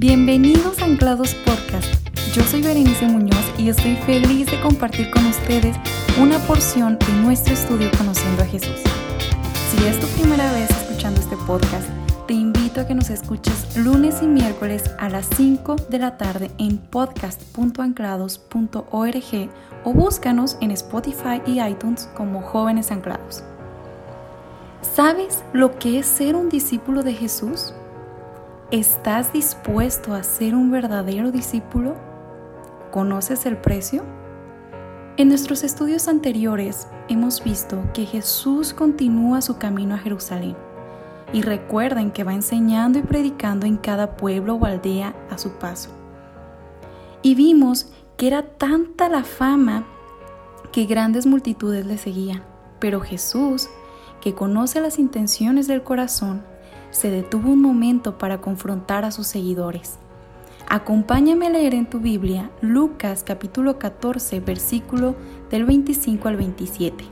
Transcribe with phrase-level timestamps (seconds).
[0.00, 1.92] Bienvenidos a Anclados Podcast.
[2.32, 5.74] Yo soy Berenice Muñoz y estoy feliz de compartir con ustedes
[6.22, 8.76] una porción de nuestro estudio Conociendo a Jesús.
[9.72, 11.88] Si es tu primera vez escuchando este podcast,
[12.28, 16.52] te invito a que nos escuches lunes y miércoles a las 5 de la tarde
[16.58, 19.50] en podcast.anclados.org
[19.82, 23.42] o búscanos en Spotify y iTunes como Jóvenes Anclados.
[24.80, 27.74] ¿Sabes lo que es ser un discípulo de Jesús?
[28.70, 31.96] ¿Estás dispuesto a ser un verdadero discípulo?
[32.90, 34.04] ¿Conoces el precio?
[35.16, 40.54] En nuestros estudios anteriores hemos visto que Jesús continúa su camino a Jerusalén.
[41.32, 45.88] Y recuerden que va enseñando y predicando en cada pueblo o aldea a su paso.
[47.22, 49.86] Y vimos que era tanta la fama
[50.72, 52.44] que grandes multitudes le seguían.
[52.80, 53.70] Pero Jesús,
[54.20, 56.42] que conoce las intenciones del corazón,
[56.90, 59.98] se detuvo un momento para confrontar a sus seguidores.
[60.68, 65.16] Acompáñame a leer en tu Biblia Lucas capítulo 14 versículo
[65.50, 67.04] del 25 al 27.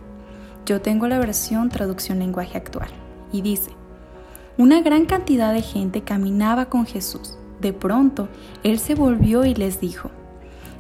[0.66, 2.91] Yo tengo la versión traducción lenguaje actual
[3.33, 3.70] y dice,
[4.58, 7.38] una gran cantidad de gente caminaba con Jesús.
[7.61, 8.28] De pronto,
[8.62, 10.11] Él se volvió y les dijo,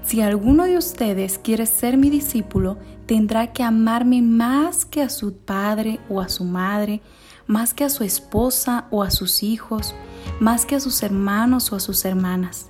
[0.02, 5.34] si alguno de ustedes quiere ser mi discípulo, tendrá que amarme más que a su
[5.36, 7.00] padre o a su madre,
[7.46, 9.94] más que a su esposa o a sus hijos,
[10.40, 12.66] más que a sus hermanos o a sus hermanas.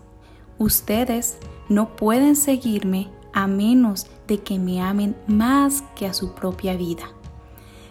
[0.59, 6.77] Ustedes no pueden seguirme a menos de que me amen más que a su propia
[6.77, 7.05] vida.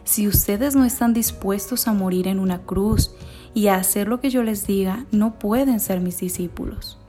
[0.03, 3.11] Si ustedes no están dispuestos a morir en una cruz
[3.53, 6.99] y a hacer lo que yo les diga, no pueden ser mis discípulos.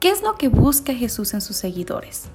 [0.00, 2.28] ¿Qué es lo que busca Jesús en sus seguidores?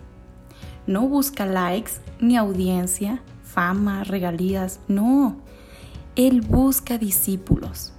[0.86, 5.38] No busca likes, ni audiencia, fama, regalías, no.
[6.16, 7.92] Él busca discípulos,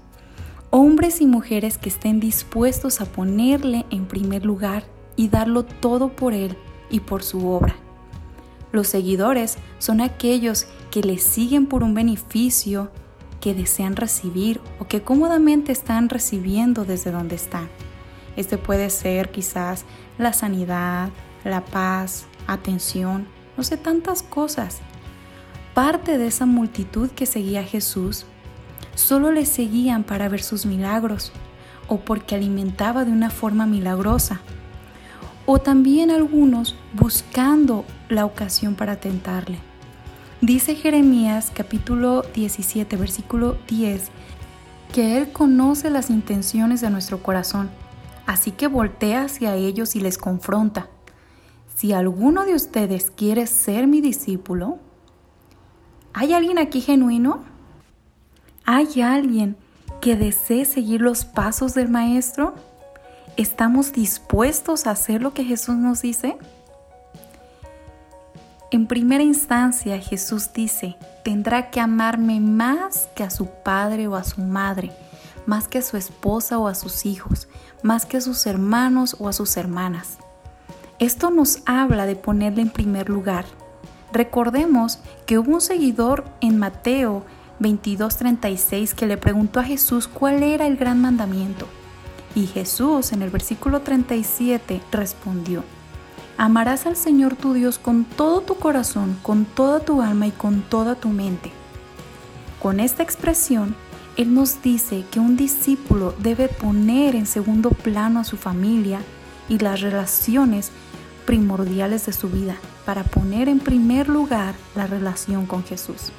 [0.70, 4.84] hombres y mujeres que estén dispuestos a ponerle en primer lugar
[5.16, 6.56] y darlo todo por Él
[6.90, 7.74] y por su obra.
[8.70, 12.92] Los seguidores son aquellos que le siguen por un beneficio
[13.40, 17.68] que desean recibir o que cómodamente están recibiendo desde donde están.
[18.36, 19.84] Este puede ser quizás
[20.18, 21.10] la sanidad,
[21.44, 23.26] la paz, atención,
[23.56, 24.80] no sé, tantas cosas
[25.74, 28.26] parte de esa multitud que seguía a Jesús
[28.94, 31.32] solo le seguían para ver sus milagros
[31.88, 34.40] o porque alimentaba de una forma milagrosa.
[35.46, 39.58] O también algunos buscando la ocasión para tentarle.
[40.40, 44.10] Dice Jeremías capítulo 17 versículo 10
[44.92, 47.68] que Él conoce las intenciones de nuestro corazón,
[48.26, 50.88] así que voltea hacia ellos y les confronta.
[51.74, 54.78] Si alguno de ustedes quiere ser mi discípulo,
[56.16, 57.42] ¿Hay alguien aquí genuino?
[58.64, 59.56] ¿Hay alguien
[60.00, 62.54] que desee seguir los pasos del Maestro?
[63.36, 66.38] ¿Estamos dispuestos a hacer lo que Jesús nos dice?
[68.70, 74.22] En primera instancia Jesús dice, tendrá que amarme más que a su padre o a
[74.22, 74.92] su madre,
[75.46, 77.48] más que a su esposa o a sus hijos,
[77.82, 80.18] más que a sus hermanos o a sus hermanas.
[81.00, 83.46] Esto nos habla de ponerle en primer lugar,
[84.14, 87.24] Recordemos que hubo un seguidor en Mateo
[87.58, 91.66] 22:36 que le preguntó a Jesús cuál era el gran mandamiento.
[92.36, 95.64] Y Jesús en el versículo 37 respondió,
[96.38, 100.62] Amarás al Señor tu Dios con todo tu corazón, con toda tu alma y con
[100.62, 101.50] toda tu mente.
[102.62, 103.74] Con esta expresión,
[104.16, 109.00] Él nos dice que un discípulo debe poner en segundo plano a su familia
[109.48, 110.70] y las relaciones
[111.24, 116.12] primordiales de su vida para poner en primer lugar la relación con Jesús.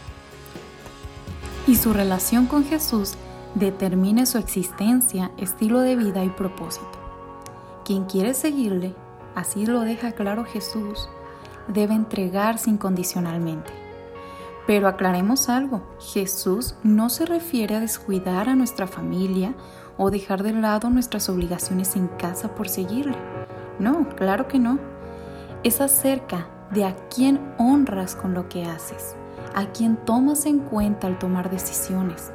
[1.68, 3.14] Y su relación con Jesús
[3.56, 7.00] determine su existencia, estilo de vida y propósito.
[7.84, 8.94] Quien quiere seguirle,
[9.34, 11.10] así lo deja claro Jesús,
[11.68, 13.72] debe entregarse incondicionalmente.
[14.68, 19.54] Pero aclaremos algo, Jesús no se refiere a descuidar a nuestra familia
[19.98, 23.18] o dejar de lado nuestras obligaciones en casa por seguirle.
[23.80, 24.80] No, claro que no
[25.66, 29.16] es acerca de a quién honras con lo que haces,
[29.56, 32.32] a quién tomas en cuenta al tomar decisiones,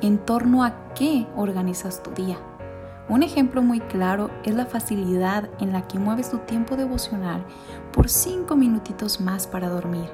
[0.00, 2.38] en torno a qué organizas tu día.
[3.08, 7.44] Un ejemplo muy claro es la facilidad en la que mueves tu tiempo devocional
[7.92, 10.10] por cinco minutitos más para dormir.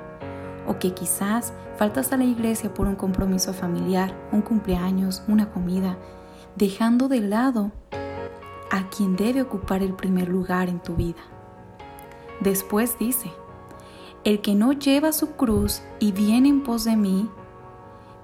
[0.66, 5.96] O que quizás faltas a la iglesia por un compromiso familiar, un cumpleaños, una comida,
[6.54, 7.72] dejando de lado
[8.70, 11.37] a quien debe ocupar el primer lugar en tu vida.
[12.40, 13.30] Después dice,
[14.24, 17.28] el que no lleva su cruz y viene en pos de mí,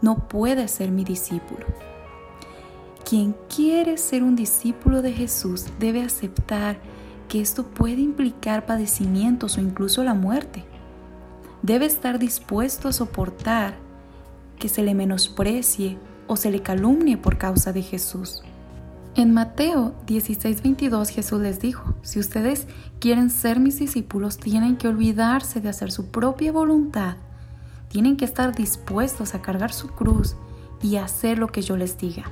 [0.03, 1.67] no puede ser mi discípulo.
[3.09, 6.79] Quien quiere ser un discípulo de Jesús debe aceptar
[7.29, 10.65] que esto puede implicar padecimientos o incluso la muerte.
[11.63, 13.77] Debe estar dispuesto a soportar
[14.59, 18.43] que se le menosprecie o se le calumnie por causa de Jesús.
[19.17, 22.67] En Mateo 16:22 Jesús les dijo, si ustedes
[22.99, 27.15] quieren ser mis discípulos, tienen que olvidarse de hacer su propia voluntad,
[27.87, 30.35] tienen que estar dispuestos a cargar su cruz
[30.83, 32.25] y hacer lo que yo les diga.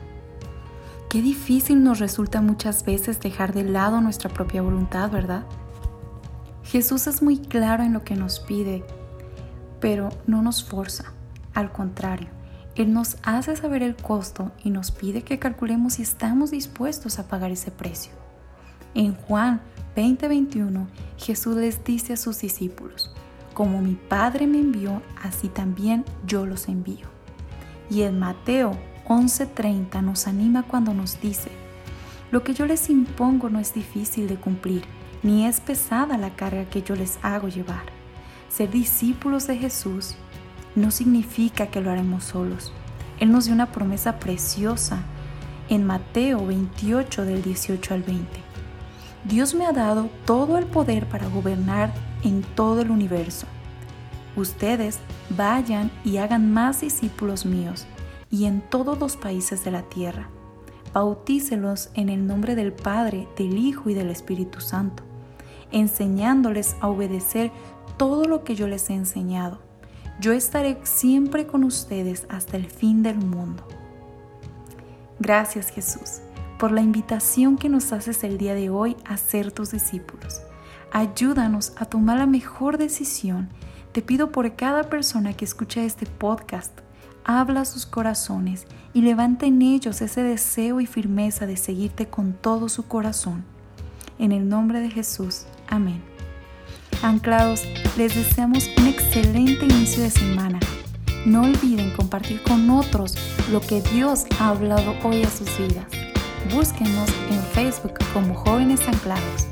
[1.08, 5.44] Qué difícil nos resulta muchas veces dejar de lado nuestra propia voluntad, ¿verdad?
[6.64, 8.85] Jesús es muy claro en lo que nos pide,
[9.78, 11.12] pero no nos forza,
[11.55, 12.41] al contrario
[12.74, 17.28] él nos hace saber el costo y nos pide que calculemos si estamos dispuestos a
[17.28, 18.12] pagar ese precio.
[18.94, 19.60] En Juan
[19.94, 20.86] 20:21,
[21.19, 23.14] Jesús les dice a sus discípulos,
[23.52, 27.06] como mi Padre me envió, así también yo los envío.
[27.90, 28.72] Y en Mateo
[29.06, 31.50] 11:30 nos anima cuando nos dice,
[32.30, 34.84] lo que yo les impongo no es difícil de cumplir,
[35.22, 37.84] ni es pesada la carga que yo les hago llevar.
[38.48, 40.14] Ser discípulos de Jesús
[40.74, 42.72] no significa que lo haremos solos.
[43.20, 45.02] Él nos dio una promesa preciosa
[45.69, 48.26] en Mateo 28 del 18 al 20.
[49.24, 51.92] Dios me ha dado todo el poder para gobernar
[52.24, 53.46] en todo el universo.
[54.34, 54.98] Ustedes
[55.30, 57.86] vayan y hagan más discípulos míos
[58.30, 60.28] y en todos los países de la tierra.
[60.92, 65.04] Bautícelos en el nombre del Padre, del Hijo y del Espíritu Santo,
[65.70, 67.52] enseñándoles a obedecer
[67.96, 69.71] todo lo que yo les he enseñado
[70.20, 73.67] yo estaré siempre con ustedes hasta el fin del mundo.
[75.19, 76.20] Gracias Jesús
[76.62, 80.43] por la invitación que nos haces el día de hoy a ser tus discípulos.
[80.93, 83.49] Ayúdanos a tomar la mejor decisión.
[83.91, 86.73] Te pido por cada persona que escucha este podcast,
[87.25, 92.32] habla a sus corazones y levanta en ellos ese deseo y firmeza de seguirte con
[92.32, 93.44] todo su corazón.
[94.20, 95.47] En el nombre de Jesús.
[95.67, 96.12] Amén.
[97.02, 97.64] Anclados,
[97.96, 100.60] les deseamos un excelente inicio de semana.
[101.26, 103.16] No olviden compartir con otros
[103.50, 105.87] lo que Dios ha hablado hoy a sus vidas.
[106.54, 109.46] Búsquenos en Facebook como Jóvenes Anclados.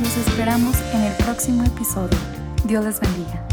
[0.00, 2.18] Los esperamos en el próximo episodio.
[2.64, 3.51] Dios les bendiga.